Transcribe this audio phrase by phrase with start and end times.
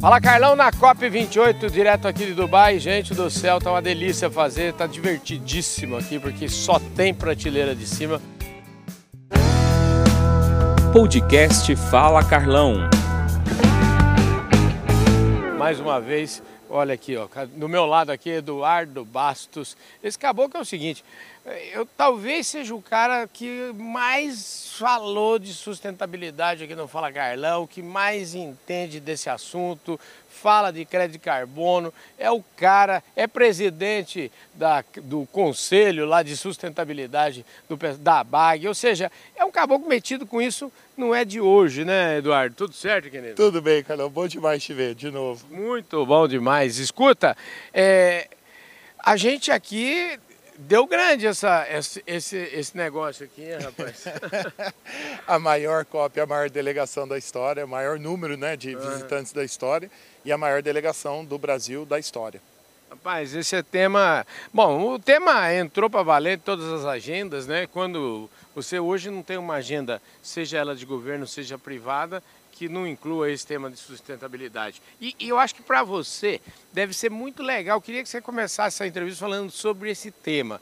[0.00, 2.78] Fala Carlão na COP28, direto aqui de Dubai.
[2.78, 7.84] Gente do céu, tá uma delícia fazer, tá divertidíssimo aqui porque só tem prateleira de
[7.84, 8.22] cima.
[10.92, 12.88] Podcast Fala Carlão.
[15.58, 16.40] Mais uma vez,
[16.70, 17.26] olha aqui, ó,
[17.56, 19.76] do meu lado aqui, Eduardo Bastos.
[20.00, 21.04] Esse caboclo é o seguinte,
[21.72, 27.82] eu talvez seja o cara que mais falou de sustentabilidade aqui no Fala Carlão, que
[27.82, 29.98] mais entende desse assunto,
[30.28, 36.36] fala de crédito de carbono, é o cara, é presidente da, do conselho lá de
[36.36, 41.40] sustentabilidade do, da BAG, ou seja, é um caboclo metido com isso, não é de
[41.40, 42.54] hoje, né, Eduardo?
[42.54, 43.34] Tudo certo, querido?
[43.34, 45.46] Tudo bem, Carlão, bom demais te ver de novo.
[45.50, 46.78] Muito bom demais.
[46.78, 47.36] Escuta,
[47.72, 48.28] é,
[48.98, 50.18] a gente aqui
[50.60, 54.04] Deu grande essa, esse, esse, esse negócio aqui, hein, rapaz?
[55.24, 59.44] a maior cópia, a maior delegação da história, o maior número né, de visitantes da
[59.44, 59.88] história
[60.24, 62.42] e a maior delegação do Brasil da história.
[62.90, 64.26] Rapaz, esse é tema.
[64.52, 67.68] Bom, o tema entrou para valer em todas as agendas, né?
[67.68, 72.20] Quando você hoje não tem uma agenda, seja ela de governo, seja privada,
[72.58, 74.82] que não inclua esse tema de sustentabilidade.
[75.00, 76.40] E, e eu acho que para você
[76.72, 77.76] deve ser muito legal.
[77.76, 80.60] Eu queria que você começasse essa entrevista falando sobre esse tema.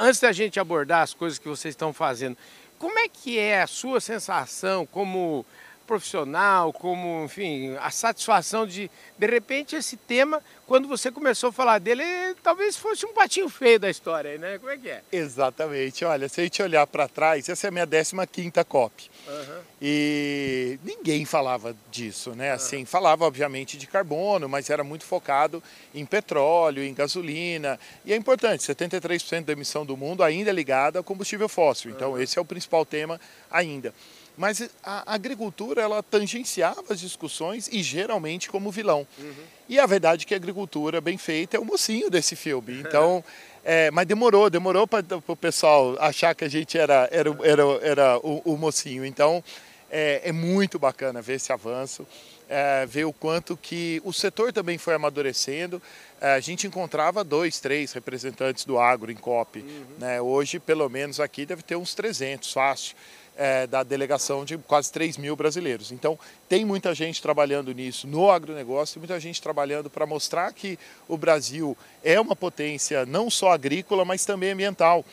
[0.00, 2.36] Antes da gente abordar as coisas que vocês estão fazendo,
[2.76, 5.46] como é que é a sua sensação como
[5.92, 11.78] profissional, como, enfim, a satisfação de, de repente, esse tema, quando você começou a falar
[11.78, 12.02] dele,
[12.42, 14.58] talvez fosse um patinho feio da história, né?
[14.58, 15.02] Como é que é?
[15.12, 16.02] Exatamente.
[16.02, 19.10] Olha, se a gente olhar para trás, essa é a minha 15ª COP.
[19.28, 19.60] Uhum.
[19.82, 22.52] E ninguém falava disso, né?
[22.52, 22.86] Assim, uhum.
[22.86, 25.62] falava, obviamente, de carbono, mas era muito focado
[25.94, 27.78] em petróleo, em gasolina.
[28.02, 31.90] E é importante, 73% da emissão do mundo ainda é ligada ao combustível fóssil.
[31.90, 32.18] Então, uhum.
[32.18, 33.92] esse é o principal tema ainda.
[34.36, 39.06] Mas a agricultura ela tangenciava as discussões e geralmente como vilão.
[39.18, 39.32] Uhum.
[39.68, 42.80] E a verdade é que a agricultura bem feita é o mocinho desse filme.
[42.80, 43.22] Então,
[43.64, 48.18] é, mas demorou, demorou para o pessoal achar que a gente era, era, era, era
[48.18, 49.04] o, o mocinho.
[49.04, 49.44] Então,
[49.90, 52.06] é, é, muito bacana ver esse avanço,
[52.48, 55.80] é, ver o quanto que o setor também foi amadurecendo.
[56.18, 59.60] É, a gente encontrava dois, três representantes do agro em COP.
[59.60, 59.84] Uhum.
[59.98, 60.20] Né?
[60.20, 62.96] Hoje, pelo menos aqui, deve ter uns 300, fácil
[63.36, 65.92] é, da delegação de quase 3 mil brasileiros.
[65.92, 70.78] Então, tem muita gente trabalhando nisso no agronegócio, muita gente trabalhando para mostrar que
[71.08, 75.04] o Brasil é uma potência não só agrícola, mas também ambiental.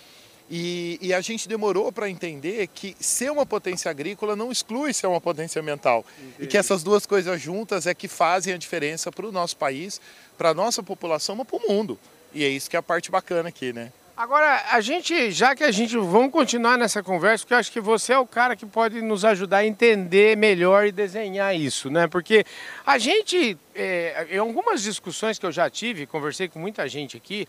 [0.52, 5.06] E, e, a gente demorou para entender que ser uma potência agrícola não exclui ser
[5.06, 6.04] uma potência ambiental.
[6.18, 6.36] Entendi.
[6.40, 10.02] E que essas duas coisas juntas é que fazem a diferença para o nosso país,
[10.40, 12.00] para a nossa população, mas para o mundo.
[12.34, 13.92] E é isso que é a parte bacana aqui, né?
[14.20, 17.80] Agora, a gente, já que a gente, vamos continuar nessa conversa, porque eu acho que
[17.80, 22.06] você é o cara que pode nos ajudar a entender melhor e desenhar isso, né?
[22.06, 22.44] Porque
[22.86, 27.48] a gente, é, em algumas discussões que eu já tive, conversei com muita gente aqui,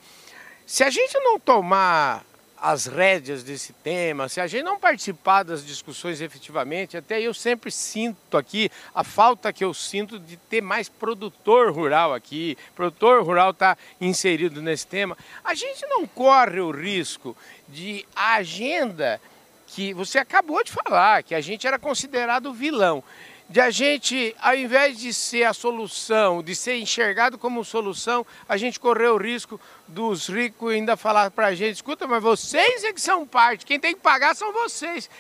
[0.64, 2.24] se a gente não tomar
[2.60, 7.70] as rédeas desse tema, se a gente não participar das discussões efetivamente, até eu sempre
[7.70, 13.50] sinto aqui a falta que eu sinto de ter mais produtor rural aqui, produtor rural
[13.50, 15.16] está inserido nesse tema.
[15.42, 17.34] A gente não corre o risco
[17.68, 19.20] de a agenda
[19.68, 23.02] que você acabou de falar, que a gente era considerado vilão
[23.50, 28.56] de a gente, ao invés de ser a solução, de ser enxergado como solução, a
[28.56, 32.92] gente correu o risco dos ricos ainda falar para a gente, escuta, mas vocês é
[32.92, 35.10] que são parte, quem tem que pagar são vocês.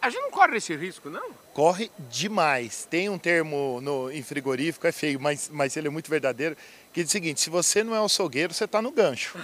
[0.00, 1.32] A gente não corre esse risco, não?
[1.52, 2.86] Corre demais.
[2.88, 6.56] Tem um termo no, em frigorífico, é feio, mas, mas ele é muito verdadeiro,
[6.92, 9.36] que diz o seguinte, se você não é o açougueiro, você está no gancho.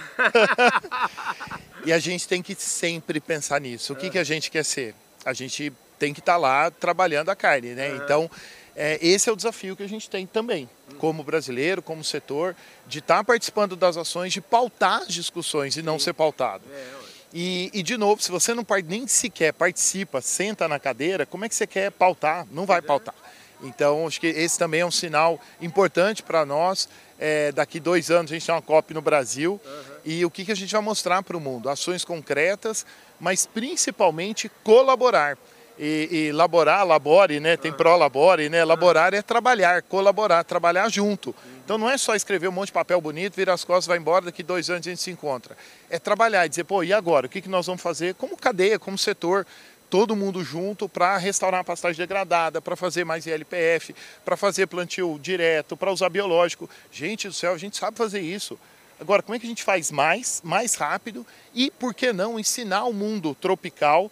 [1.85, 3.91] e a gente tem que sempre pensar nisso.
[3.91, 4.95] O que, que a gente quer ser?
[5.25, 7.89] A gente tem que estar tá lá trabalhando a carne, né?
[7.89, 7.95] Uhum.
[7.97, 8.31] Então,
[8.75, 10.69] é, esse é o desafio que a gente tem também,
[10.99, 15.81] como brasileiro, como setor, de estar tá participando das ações, de pautar as discussões e
[15.81, 16.63] não ser pautado.
[16.71, 21.43] É, e, e, de novo, se você não nem sequer participa, senta na cadeira, como
[21.43, 22.47] é que você quer pautar?
[22.51, 23.15] Não vai pautar.
[23.61, 26.87] Então, acho que esse também é um sinal importante para nós.
[27.19, 29.83] É, daqui dois anos a gente tem uma COP no Brasil uhum.
[30.05, 31.67] e o que, que a gente vai mostrar para o mundo?
[31.67, 32.85] Ações concretas,
[33.19, 35.35] mas principalmente colaborar
[35.79, 37.55] e, e laborar, labore, né?
[37.55, 38.63] Tem pró-labore, né?
[38.63, 41.35] Laborar é trabalhar, colaborar, trabalhar junto.
[41.63, 44.25] Então não é só escrever um monte de papel bonito, virar as costas, vai embora,
[44.25, 45.57] daqui dois anos a gente se encontra.
[45.89, 47.27] É trabalhar e dizer, pô, e agora?
[47.27, 49.45] O que, que nós vamos fazer como cadeia, como setor?
[49.89, 53.95] todo mundo junto para restaurar a pastagem degradada, para fazer mais ILPF,
[54.25, 56.69] para fazer plantio direto, para usar biológico.
[56.91, 58.59] Gente do céu, a gente sabe fazer isso.
[58.99, 62.85] Agora, como é que a gente faz mais, mais rápido e, por que não, ensinar
[62.85, 64.11] o mundo tropical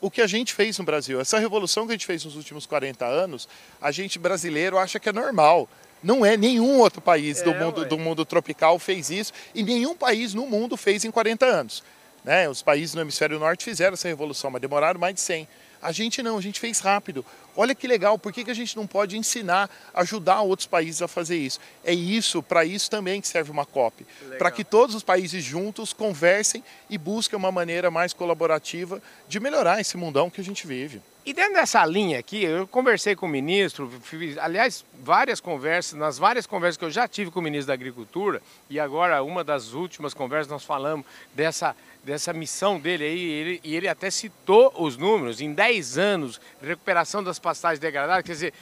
[0.00, 1.20] o que a gente fez no Brasil.
[1.20, 3.48] Essa revolução que a gente fez nos últimos 40 anos,
[3.80, 5.68] a gente brasileiro acha que é normal.
[6.02, 9.94] Não é nenhum outro país é, do, mundo, do mundo tropical fez isso e nenhum
[9.94, 11.82] país no mundo fez em 40 anos.
[12.24, 12.48] Né?
[12.48, 15.48] Os países no hemisfério norte fizeram essa revolução, mas demoraram mais de 100.
[15.82, 17.24] A gente não, a gente fez rápido.
[17.56, 21.08] Olha que legal, por que, que a gente não pode ensinar, ajudar outros países a
[21.08, 21.60] fazer isso?
[21.84, 24.06] É isso, para isso também que serve uma COP.
[24.38, 29.80] Para que todos os países juntos conversem e busquem uma maneira mais colaborativa de melhorar
[29.80, 31.02] esse mundão que a gente vive.
[31.24, 36.16] E dentro dessa linha aqui, eu conversei com o ministro, fiz, aliás, várias conversas, nas
[36.16, 39.74] várias conversas que eu já tive com o ministro da Agricultura, e agora uma das
[39.74, 41.04] últimas conversas nós falamos
[41.34, 46.40] dessa, dessa missão dele aí, ele, e ele até citou os números, em 10 anos
[46.62, 48.54] recuperação das pastagens degradadas, quer dizer,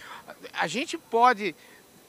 [0.53, 1.55] a gente pode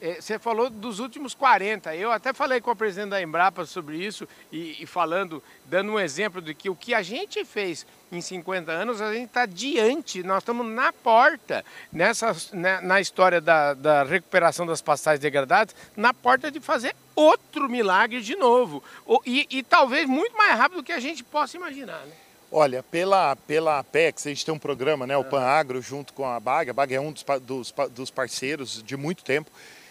[0.00, 1.94] é, você falou dos últimos 40.
[1.94, 6.00] Eu até falei com a presidente da Embrapa sobre isso e, e, falando, dando um
[6.00, 10.22] exemplo de que o que a gente fez em 50 anos, a gente está diante,
[10.22, 16.14] nós estamos na porta nessa, né, na história da, da recuperação das pastagens degradadas, na
[16.14, 18.82] porta de fazer outro milagre de novo.
[19.26, 22.00] E, e talvez muito mais rápido do que a gente possa imaginar.
[22.06, 22.12] Né?
[22.52, 26.26] Olha, pela, pela Apex, a gente tem um programa, né, o Pan Agro, junto com
[26.26, 26.70] a BAG.
[26.70, 29.50] A BAG é um dos, dos, dos parceiros de muito tempo.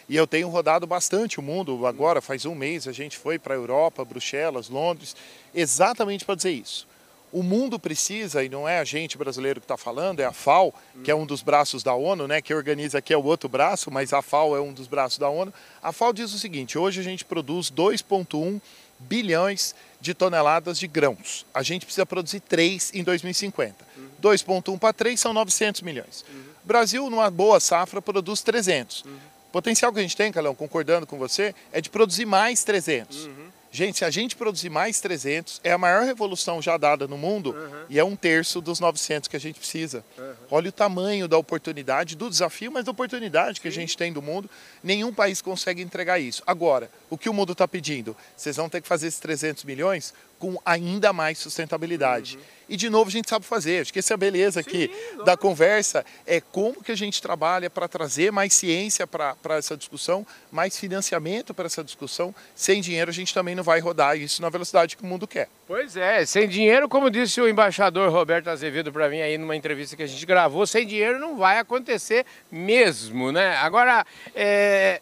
[0.10, 1.86] E eu tenho rodado bastante o mundo.
[1.88, 5.16] Agora, faz um mês, a gente foi para a Europa, Bruxelas, Londres,
[5.56, 6.86] exatamente para dizer isso.
[7.32, 10.74] O mundo precisa, e não é a gente brasileiro que está falando, é a FAO,
[11.04, 12.42] que é um dos braços da ONU, né?
[12.42, 15.30] Que organiza aqui é o outro braço, mas a FAO é um dos braços da
[15.30, 15.54] ONU.
[15.82, 18.60] A FAO diz o seguinte: hoje a gente produz 2,1
[19.00, 21.46] bilhões de toneladas de grãos.
[21.54, 23.76] A gente precisa produzir 3 em 2050.
[23.98, 24.10] Uhum.
[24.22, 26.26] 2,1 para 3 são 900 milhões.
[26.30, 26.42] Uhum.
[26.64, 29.04] O Brasil, numa boa safra, produz 300.
[29.06, 29.16] Uhum.
[29.50, 33.26] O potencial que a gente tem, Calão, concordando com você, é de produzir mais 300.
[33.26, 33.49] Uhum.
[33.72, 37.52] Gente, se a gente produzir mais 300, é a maior revolução já dada no mundo
[37.52, 37.86] uhum.
[37.88, 40.04] e é um terço dos 900 que a gente precisa.
[40.18, 40.34] Uhum.
[40.50, 43.78] Olha o tamanho da oportunidade, do desafio, mas da oportunidade que Sim.
[43.78, 44.50] a gente tem do mundo.
[44.84, 46.42] Nenhum país consegue entregar isso.
[46.48, 48.18] Agora, o que o mundo está pedindo?
[48.36, 52.38] Vocês vão ter que fazer esses 300 milhões com ainda mais sustentabilidade.
[52.38, 52.44] Uhum.
[52.70, 53.82] E de novo a gente sabe fazer.
[53.82, 57.22] Acho que essa é a beleza aqui Sim, da conversa é como que a gente
[57.22, 62.34] trabalha para trazer mais ciência para essa discussão, mais financiamento para essa discussão.
[62.56, 65.50] Sem dinheiro a gente também não vai rodar isso na velocidade que o mundo quer.
[65.68, 69.96] Pois é, sem dinheiro, como disse o embaixador Roberto Azevedo para mim aí numa entrevista
[69.96, 73.56] que a gente gravou, sem dinheiro não vai acontecer mesmo, né?
[73.58, 74.06] Agora,
[74.36, 75.02] é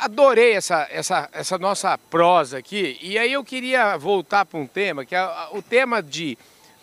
[0.00, 2.98] adorei essa, essa, essa nossa prosa aqui.
[3.00, 6.36] E aí eu queria voltar para um tema, que é o tema de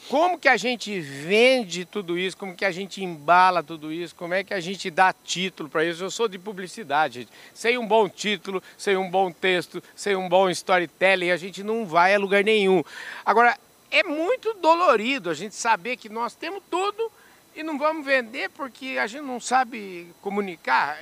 [0.09, 4.33] como que a gente vende tudo isso, como que a gente embala tudo isso, como
[4.33, 6.03] é que a gente dá título para isso.
[6.03, 7.31] Eu sou de publicidade, gente.
[7.53, 11.85] Sem um bom título, sem um bom texto, sem um bom storytelling, a gente não
[11.85, 12.83] vai a lugar nenhum.
[13.25, 13.57] Agora,
[13.89, 17.11] é muito dolorido a gente saber que nós temos tudo
[17.55, 20.97] e não vamos vender porque a gente não sabe comunicar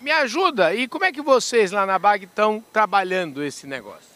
[0.00, 0.74] me ajuda.
[0.74, 4.10] E como é que vocês lá na BAG estão trabalhando esse negócio?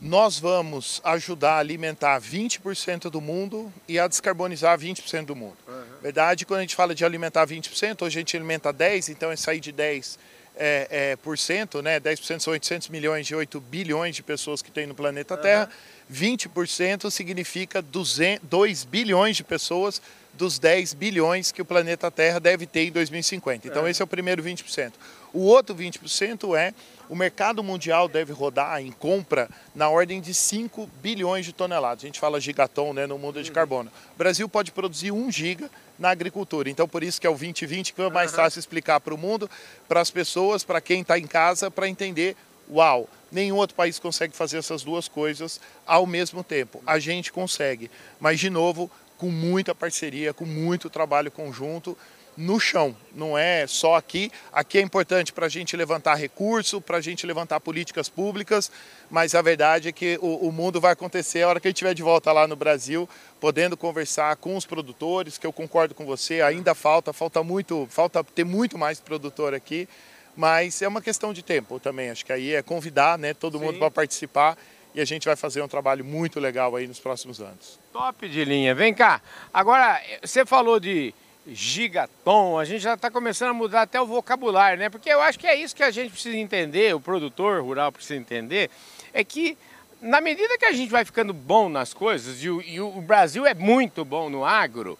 [0.00, 5.56] Nós vamos ajudar a alimentar 20% do mundo e a descarbonizar 20% do mundo.
[5.66, 5.84] Uhum.
[6.00, 9.36] Verdade, quando a gente fala de alimentar 20%, hoje a gente alimenta 10%, então é
[9.36, 10.18] sair de 10%
[10.58, 12.00] é, é, por cento, né?
[12.00, 15.70] 10% são 800 milhões de 8 bilhões de pessoas que tem no planeta Terra.
[16.12, 20.02] 20% significa 200, 2 bilhões de pessoas
[20.34, 23.66] dos 10 bilhões que o planeta Terra deve ter em 2050.
[23.66, 23.90] Então, é.
[23.90, 24.92] esse é o primeiro 20%.
[25.32, 26.72] O outro 20% é
[27.08, 32.04] o mercado mundial deve rodar em compra na ordem de 5 bilhões de toneladas.
[32.04, 33.54] A gente fala gigaton né, no mundo de uhum.
[33.54, 33.90] carbono.
[34.14, 36.68] O Brasil pode produzir 1 giga na agricultura.
[36.68, 39.50] Então, por isso que é o 2020 que é mais fácil explicar para o mundo,
[39.88, 42.36] para as pessoas, para quem está em casa, para entender,
[42.70, 46.82] uau, nenhum outro país consegue fazer essas duas coisas ao mesmo tempo.
[46.86, 51.98] A gente consegue, mas de novo, com muita parceria, com muito trabalho conjunto
[52.38, 54.30] no chão, não é só aqui.
[54.52, 58.70] Aqui é importante para a gente levantar recurso, para a gente levantar políticas públicas,
[59.10, 61.78] mas a verdade é que o, o, mundo vai acontecer a hora que a gente
[61.78, 63.08] estiver de volta lá no Brasil,
[63.40, 68.22] podendo conversar com os produtores, que eu concordo com você, ainda falta, falta muito, falta
[68.22, 69.88] ter muito mais produtor aqui,
[70.36, 72.10] mas é uma questão de tempo também.
[72.10, 73.64] Acho que aí é convidar né, todo Sim.
[73.64, 74.56] mundo para participar
[74.94, 77.78] e a gente vai fazer um trabalho muito legal aí nos próximos anos.
[77.92, 78.74] Top de linha.
[78.74, 79.20] Vem cá.
[79.52, 81.14] Agora, você falou de
[81.46, 84.90] gigaton, a gente já está começando a mudar até o vocabulário, né?
[84.90, 88.16] Porque eu acho que é isso que a gente precisa entender, o produtor rural precisa
[88.16, 88.70] entender,
[89.14, 89.56] é que
[90.00, 93.46] na medida que a gente vai ficando bom nas coisas, e o, e o Brasil
[93.46, 94.98] é muito bom no agro,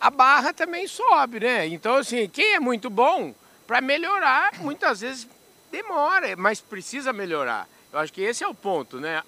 [0.00, 1.66] a barra também sobe, né?
[1.68, 3.34] Então, assim, quem é muito bom,
[3.66, 5.28] para melhorar, muitas vezes
[5.70, 7.68] demora, mas precisa melhorar.
[7.92, 9.20] Eu acho que esse é o ponto, né?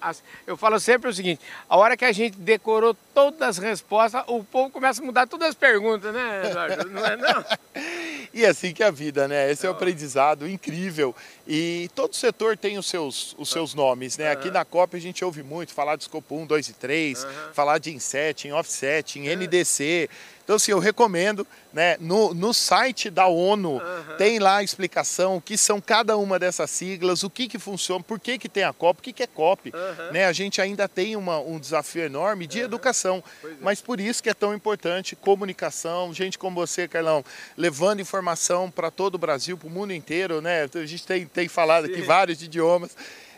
[0.47, 4.43] Eu falo sempre o seguinte: a hora que a gente decorou todas as respostas, o
[4.43, 6.89] povo começa a mudar todas as perguntas, né, Eduardo?
[6.89, 7.45] Não é não?
[8.33, 9.51] e é assim que é a vida, né?
[9.51, 11.13] Esse é o aprendizado incrível.
[11.45, 14.31] E todo setor tem os seus, os seus nomes, né?
[14.31, 17.79] Aqui na COP a gente ouve muito falar de escopo 1, 2 e 3, falar
[17.79, 20.09] de inset, em offset, em NDC.
[20.43, 21.95] Então, assim, eu recomendo, né?
[21.99, 24.17] No, no site da ONU uhum.
[24.17, 28.03] tem lá a explicação o que são cada uma dessas siglas, o que que funciona,
[28.03, 30.11] por que que tem a COP, o que que é COP, uhum.
[30.11, 30.25] né?
[30.25, 32.65] A gente ainda tem uma, um desafio enorme de uhum.
[32.65, 33.47] educação, é.
[33.61, 37.23] mas por isso que é tão importante comunicação, gente como você, Carlão,
[37.57, 40.67] levando informação para todo o Brasil, para o mundo inteiro, né?
[40.73, 41.93] A gente tem, tem falado Sim.
[41.93, 42.91] aqui vários idiomas,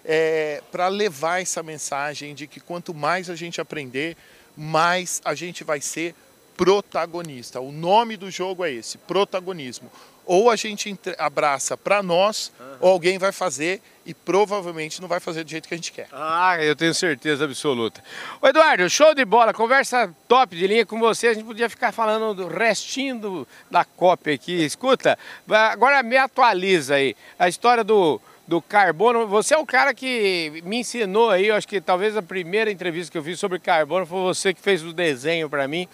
[0.04, 4.18] é, para levar essa mensagem de que quanto mais a gente aprender,
[4.58, 6.16] mais a gente vai ser
[6.56, 7.60] protagonista.
[7.60, 9.92] O nome do jogo é esse, protagonismo.
[10.26, 12.78] Ou a gente abraça para nós, uhum.
[12.80, 16.08] ou alguém vai fazer e provavelmente não vai fazer do jeito que a gente quer.
[16.12, 18.04] Ah, eu tenho certeza absoluta.
[18.42, 21.28] Ô Eduardo, show de bola, conversa top de linha com você.
[21.28, 24.64] A gente podia ficar falando do restinho do, da cópia aqui.
[24.64, 27.16] Escuta, agora me atualiza aí.
[27.38, 29.28] A história do, do carbono.
[29.28, 33.12] Você é o cara que me ensinou aí, eu acho que talvez a primeira entrevista
[33.12, 35.88] que eu fiz sobre carbono foi você que fez o desenho para mim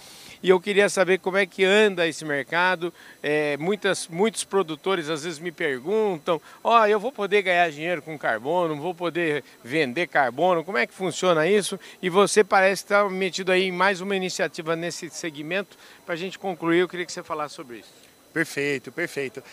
[0.44, 2.94] e eu queria saber como é que anda esse mercado.
[3.22, 8.02] É, muitas, muitos produtores às vezes me perguntam: ó, oh, eu vou poder ganhar dinheiro
[8.02, 11.80] com carbono, vou poder vender carbono, como é que funciona isso?
[12.02, 15.78] E você parece estar metido aí em mais uma iniciativa nesse segmento.
[16.06, 17.94] Para a gente concluir, eu queria que você falasse sobre isso.
[18.34, 19.44] Perfeito, perfeito.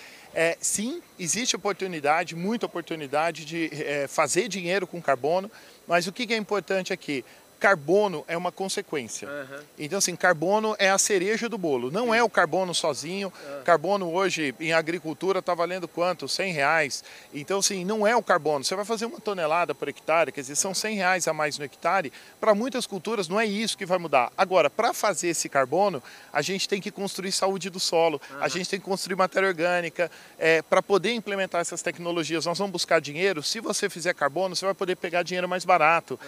[0.41, 5.51] É, sim, existe oportunidade, muita oportunidade de é, fazer dinheiro com carbono,
[5.85, 7.25] mas o que é importante aqui?
[7.59, 9.29] Carbono é uma consequência.
[9.29, 9.61] Uhum.
[9.79, 11.91] Então, assim, carbono é a cereja do bolo.
[11.91, 13.29] Não é o carbono sozinho.
[13.29, 13.63] Uhum.
[13.65, 16.29] Carbono hoje em agricultura está valendo quanto?
[16.29, 17.05] 100 reais.
[17.35, 18.65] Então, assim, não é o carbono.
[18.65, 21.65] Você vai fazer uma tonelada por hectare, quer dizer, são 100 reais a mais no
[21.65, 22.13] hectare.
[22.41, 24.33] Para muitas culturas não é isso que vai mudar.
[24.37, 28.43] Agora, para fazer esse carbono, a gente tem que construir saúde do solo, uhum.
[28.43, 30.11] a gente tem que construir matéria orgânica.
[30.39, 33.43] É, para poder implementar essas tecnologias, nós vamos buscar dinheiro.
[33.43, 36.19] Se você fizer carbono, você vai poder pegar dinheiro mais barato.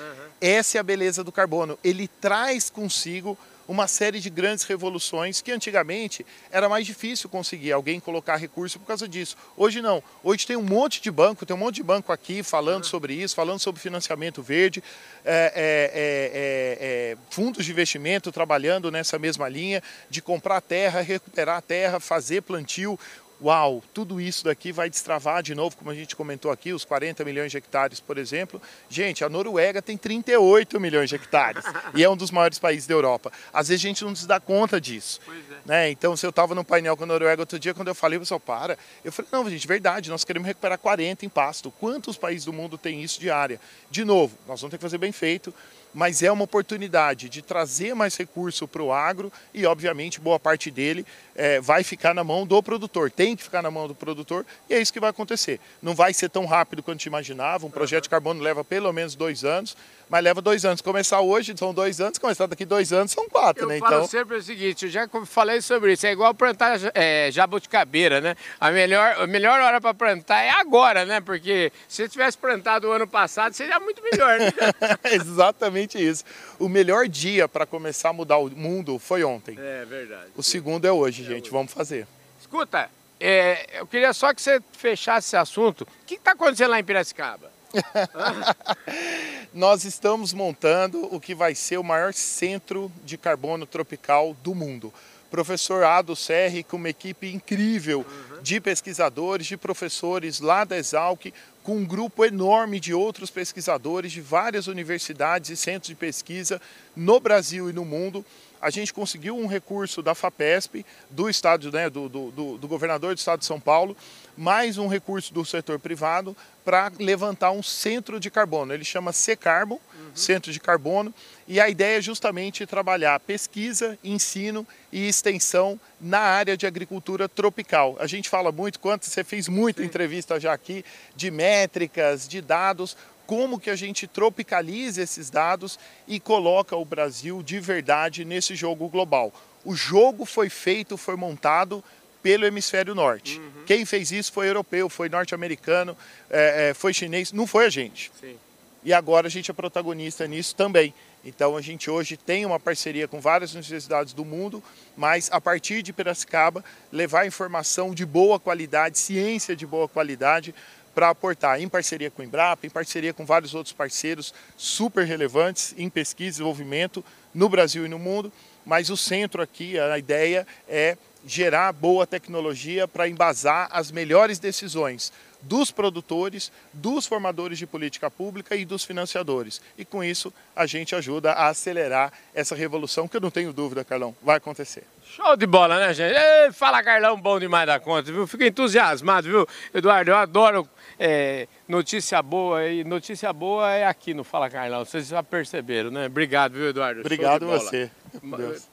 [0.40, 1.78] Essa é a beleza do carbono.
[1.82, 3.38] Ele traz consigo
[3.70, 8.86] uma série de grandes revoluções que antigamente era mais difícil conseguir alguém colocar recurso por
[8.86, 9.36] causa disso.
[9.56, 10.02] Hoje não.
[10.24, 13.36] Hoje tem um monte de banco, tem um monte de banco aqui falando sobre isso,
[13.36, 14.82] falando sobre financiamento verde,
[15.24, 21.00] é, é, é, é, é fundos de investimento trabalhando nessa mesma linha de comprar terra,
[21.00, 22.98] recuperar terra, fazer plantio
[23.42, 27.24] uau, tudo isso daqui vai destravar de novo, como a gente comentou aqui, os 40
[27.24, 28.60] milhões de hectares, por exemplo.
[28.88, 32.94] Gente, a Noruega tem 38 milhões de hectares e é um dos maiores países da
[32.94, 33.32] Europa.
[33.52, 35.20] Às vezes a gente não se dá conta disso.
[35.28, 35.56] É.
[35.64, 35.90] Né?
[35.90, 38.20] Então, se eu estava no painel com a Noruega outro dia, quando eu falei, o
[38.20, 38.78] pessoal, para.
[39.04, 41.70] Eu falei, não, gente, verdade, nós queremos recuperar 40 em pasto.
[41.70, 43.60] Quantos países do mundo têm isso de área?
[43.90, 45.54] De novo, nós vamos ter que fazer bem feito
[45.92, 50.70] mas é uma oportunidade de trazer mais recurso para o agro e, obviamente, boa parte
[50.70, 51.04] dele
[51.34, 54.74] é, vai ficar na mão do produtor, tem que ficar na mão do produtor e
[54.74, 55.60] é isso que vai acontecer.
[55.82, 59.44] Não vai ser tão rápido quanto imaginava, um projeto de carbono leva pelo menos dois
[59.44, 59.76] anos,
[60.10, 60.80] mas leva dois anos.
[60.80, 63.78] Começar hoje são dois anos, começar daqui dois anos são quatro, eu né?
[63.78, 68.20] Falo então sempre o seguinte, eu já falei sobre isso, é igual plantar é, jabuticabeira,
[68.20, 68.34] né?
[68.58, 71.20] A melhor, a melhor hora para plantar é agora, né?
[71.20, 74.52] Porque se você tivesse plantado o ano passado, seria muito melhor, né?
[75.12, 76.24] Exatamente isso.
[76.58, 79.56] O melhor dia para começar a mudar o mundo foi ontem.
[79.56, 80.26] É verdade.
[80.36, 81.42] O segundo é hoje, é gente.
[81.42, 81.50] Hoje.
[81.52, 82.06] Vamos fazer.
[82.40, 82.90] Escuta,
[83.20, 85.82] é, eu queria só que você fechasse esse assunto.
[85.82, 87.59] O que está acontecendo lá em Piracicaba?
[89.52, 94.92] Nós estamos montando o que vai ser o maior centro de carbono tropical do mundo.
[95.30, 98.04] Professor Ado Serri, com uma equipe incrível
[98.42, 104.20] de pesquisadores, de professores lá da Exalc, com um grupo enorme de outros pesquisadores de
[104.20, 106.60] várias universidades e centros de pesquisa
[106.96, 108.24] no Brasil e no mundo
[108.60, 113.18] a gente conseguiu um recurso da FAPESP, do estado, né, do, do, do, governador do
[113.18, 113.96] estado de São Paulo,
[114.36, 118.72] mais um recurso do setor privado para levantar um centro de carbono.
[118.72, 120.10] Ele chama C-Carbon, uhum.
[120.14, 121.12] Centro de Carbono,
[121.48, 127.96] e a ideia é justamente trabalhar pesquisa, ensino e extensão na área de agricultura tropical.
[127.98, 129.88] A gente fala muito, quanto você fez muita Sim.
[129.88, 130.84] entrevista já aqui,
[131.16, 132.96] de métricas, de dados,
[133.30, 138.88] como que a gente tropicaliza esses dados e coloca o Brasil de verdade nesse jogo
[138.88, 139.32] global.
[139.64, 141.84] O jogo foi feito, foi montado
[142.24, 143.38] pelo hemisfério norte.
[143.38, 143.64] Uhum.
[143.66, 145.96] Quem fez isso foi europeu, foi norte-americano,
[146.28, 148.10] é, é, foi chinês, não foi a gente.
[148.20, 148.34] Sim.
[148.82, 150.92] E agora a gente é protagonista nisso também.
[151.24, 154.60] Então a gente hoje tem uma parceria com várias universidades do mundo,
[154.96, 160.52] mas a partir de Piracicaba levar informação de boa qualidade, ciência de boa qualidade
[160.94, 165.74] para aportar em parceria com o Embrapa, em parceria com vários outros parceiros super relevantes
[165.76, 167.04] em pesquisa e desenvolvimento
[167.34, 168.32] no Brasil e no mundo,
[168.64, 175.12] mas o centro aqui, a ideia é gerar boa tecnologia para embasar as melhores decisões
[175.42, 179.60] dos produtores, dos formadores de política pública e dos financiadores.
[179.76, 183.84] E com isso a gente ajuda a acelerar essa revolução, que eu não tenho dúvida,
[183.84, 184.84] Carlão, vai acontecer.
[185.04, 186.14] Show de bola, né, gente?
[186.14, 188.26] Ei, fala, Carlão, bom demais da conta, viu?
[188.26, 190.12] Fico entusiasmado, viu, Eduardo?
[190.12, 190.68] Eu adoro
[190.98, 194.84] é, notícia boa e notícia boa é aqui no Fala Carlão.
[194.84, 196.06] Vocês já perceberam, né?
[196.06, 197.00] Obrigado, viu, Eduardo?
[197.00, 197.90] Obrigado você.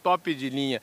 [0.04, 0.82] Top de linha.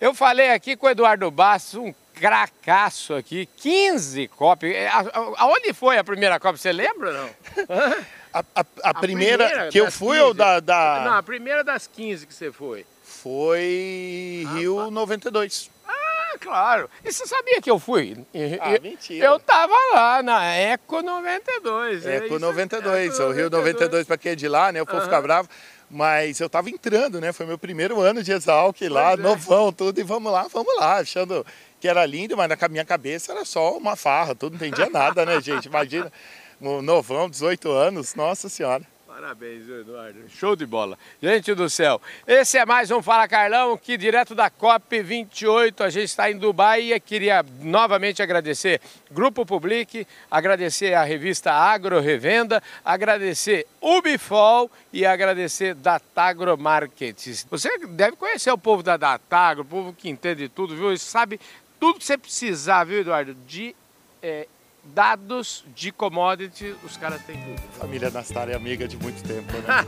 [0.00, 4.74] Eu falei aqui com o Eduardo Bastos, um cracaço aqui, 15 cópias.
[4.74, 4.90] É,
[5.38, 6.58] aonde foi a primeira cópia?
[6.58, 7.30] Você lembra não?
[8.30, 10.20] a, a, a, a primeira, primeira, que eu fui 15.
[10.20, 12.84] ou da, da, Não, a primeira das 15 que você foi.
[13.02, 15.70] Foi Rio ah, 92.
[15.88, 16.90] Ah, claro.
[17.02, 18.18] E você sabia que eu fui?
[18.60, 19.24] Ah, eu, mentira.
[19.24, 22.04] Eu tava lá na Eco 92.
[22.04, 24.82] Eco é 92, Eco o Rio 92 para quem é de lá, né?
[24.82, 25.04] O povo uhum.
[25.04, 25.48] fica bravo.
[25.90, 27.32] Mas eu estava entrando, né?
[27.32, 29.16] Foi meu primeiro ano de Exalc lá, é.
[29.16, 31.44] novão, tudo, e vamos lá, vamos lá, achando
[31.80, 35.26] que era lindo, mas na minha cabeça era só uma farra, tudo não entendia nada,
[35.26, 35.66] né, gente?
[35.66, 36.12] Imagina,
[36.60, 38.84] novão, 18 anos, nossa senhora.
[39.20, 40.30] Parabéns, Eduardo.
[40.30, 40.98] Show de bola.
[41.22, 46.06] Gente do céu, esse é mais um Fala Carlão, que direto da COP28, a gente
[46.06, 53.66] está em Dubai e queria novamente agradecer Grupo Public, agradecer a revista Agro Revenda, agradecer
[53.78, 57.46] Ubifol e agradecer Datagro Markets.
[57.50, 60.96] Você deve conhecer o povo da Datagro, o povo que entende tudo, viu?
[60.96, 61.38] Sabe
[61.78, 63.76] tudo que você precisar, viu, Eduardo, de
[64.22, 64.48] é,
[64.84, 67.60] dados de commodity, os caras têm tudo.
[67.78, 69.84] Família Nastar é amiga de muito tempo, né?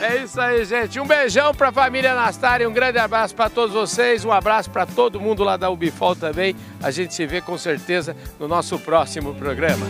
[0.00, 0.98] é isso aí, gente.
[1.00, 4.24] Um beijão para a família Nastar e um grande abraço para todos vocês.
[4.24, 6.54] Um abraço para todo mundo lá da Ubifol também.
[6.82, 9.86] A gente se vê com certeza no nosso próximo programa.